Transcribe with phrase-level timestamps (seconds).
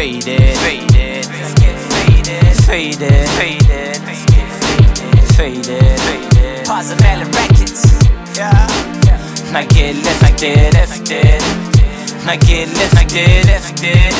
[0.00, 1.26] faded, faded,
[1.60, 6.64] get faded, faded, faded, get faded, faded, faded.
[6.64, 7.84] Positive Records,
[8.34, 8.66] yeah.
[9.52, 11.42] Now get lifted, lifted.
[12.24, 14.14] Now get lifted, lifted.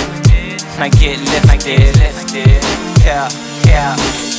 [0.79, 2.63] Now get lifted, lifted.
[3.03, 3.31] Yeah,
[3.65, 4.30] yeah.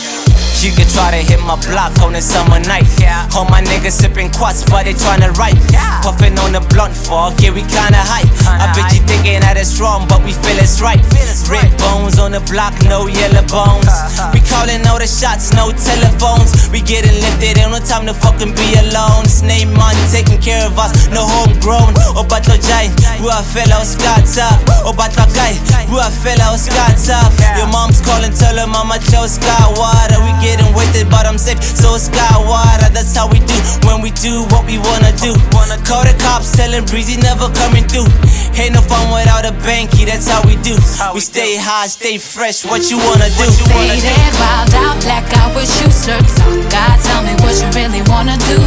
[0.62, 2.86] You can try to hit my block on a summer night.
[3.02, 3.26] Yeah.
[3.34, 5.58] All my niggas sipping quads, but they tryna write.
[5.74, 5.98] Yeah.
[6.06, 8.30] Puffin' on the blunt fog, yeah, we kinda hype.
[8.46, 11.02] I bet you thinking that it's wrong, but we feel it's right.
[11.10, 13.90] Feel it's Red bones on the block, no yellow bones.
[13.90, 14.30] Uh, uh.
[14.38, 16.54] we calling all the shots, no telephones.
[16.70, 19.26] We getting lifted, ain't no time to fucking be alone.
[19.26, 21.98] This name man taking care of us, no homegrown.
[22.14, 24.62] Obatlo jai, we are fellows, God's up.
[24.86, 25.58] Obatlo guy,
[25.90, 27.34] we are fellows, God's up.
[27.82, 29.42] Mom's calling, tell her mama chose
[29.74, 30.22] water.
[30.22, 32.14] We getting wasted, but I'm safe, so it's
[32.46, 32.94] water.
[32.94, 33.58] That's how we do
[33.90, 35.34] when we do what we wanna do.
[35.50, 38.06] Wanna call the cops, telling breezy never coming through.
[38.54, 40.78] Ain't no fun without a banky, that's how we do.
[41.18, 42.62] We stay high, stay fresh.
[42.62, 43.50] What you wanna do?
[43.74, 46.62] Faded, wild out, black out with shoe shirts on.
[46.70, 48.61] God, tell me what you really wanna do.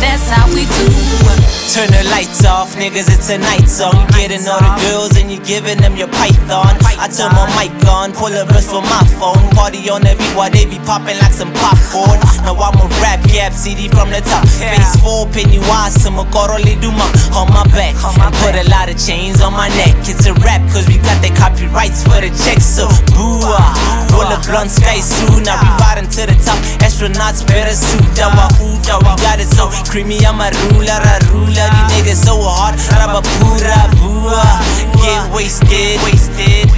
[0.00, 1.14] That's how we do.
[1.74, 3.98] Turn the lights off, niggas, it's a night song.
[3.98, 6.78] You getting all the girls and you giving them your python.
[6.86, 9.42] I turn my mic on, pull a verse from my phone.
[9.58, 12.22] Party on the beat while they be popping like some popcorn.
[12.46, 14.46] Now I'm a rap gap CD from the top.
[14.46, 17.98] Face full, Pennywise, some Corole Duma on my back.
[18.22, 19.98] And put a lot of chains on my neck.
[20.06, 22.64] It's a rap, cause we got the copyrights for the checks.
[22.64, 22.86] So
[23.18, 23.42] boo
[24.14, 25.42] Roll a blunt sky soon.
[25.42, 26.62] Now we riding to the top.
[27.04, 27.44] Astronauts
[27.76, 28.00] suit.
[28.16, 30.24] Dawa ooda, we got it so creamy.
[30.24, 31.68] I'm a ruler, a ruler.
[31.68, 32.76] These niggas so hard.
[32.96, 34.40] Raba pura, bua.
[34.96, 36.72] Get wasted, wasted.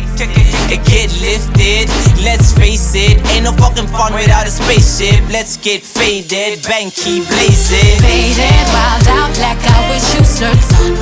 [0.67, 1.89] Get lifted.
[2.25, 5.23] Let's face it, ain't no fucking fun without a spaceship.
[5.31, 8.01] Let's get faded, banky blazing.
[8.03, 10.96] Faded, wild out, black out with shoe shirts on.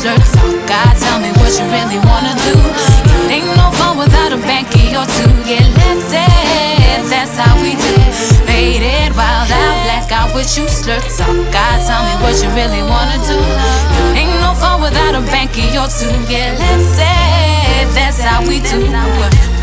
[0.00, 0.56] Shirts on.
[0.64, 2.56] God, tell me what you really wanna do.
[3.28, 5.28] It ain't no fun without a banky or two.
[5.44, 7.94] Get lifted, that's how we do.
[8.48, 11.44] Faded, wild out, black out with shoe shirts on.
[11.52, 13.36] God, tell me what you really wanna do.
[14.16, 16.08] It ain't no fun without a banky or two.
[16.32, 18.80] Get lifted, that's how we do.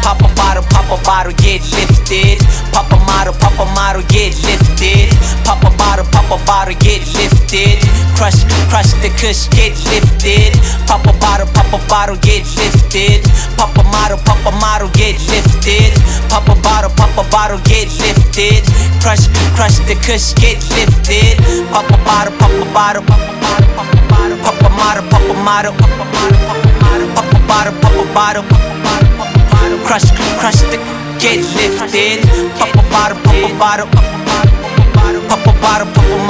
[0.06, 2.38] Pop a bottle, pop a bottle, get lifted.
[2.72, 2.97] Pop a
[3.28, 5.10] model, pop a model, get lifted.
[5.44, 7.80] Pop a bottle, pop a bottle, get lifted.
[8.16, 10.54] Crush, crush the kush, get lifted.
[10.88, 13.24] Pop a bottle, pop a bottle, get lifted.
[13.58, 15.92] Pop a model, pop a model, get lifted.
[16.30, 18.64] Pop a bottle, pop a bottle, get lifted.
[19.02, 21.38] Crush, crush the kush, get lifted.
[21.72, 25.04] Pop a bottle, pop a bottle, pop a bottle, pop a bottle, pop a model,
[25.12, 28.62] pop a model, pop a model, pop a model, bottle, bottle, pop a bottle, pop
[28.62, 29.80] a bottle.
[29.86, 32.22] Crush, crush the get lifted.
[32.58, 36.24] Pop a bottle, pop a bottle, pop a bottle, pop a bottle, pop a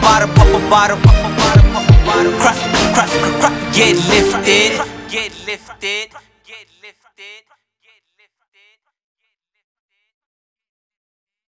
[0.00, 0.98] bottle, pop a bottle,
[1.74, 2.32] a bottle.
[2.40, 2.62] Crush,
[2.94, 4.80] crush, crush, get lifted.
[5.08, 6.10] Get lifted.